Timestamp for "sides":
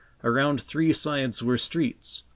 0.93-1.43